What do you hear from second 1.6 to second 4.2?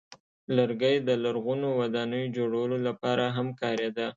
ودانیو جوړولو لپاره هم کارېده.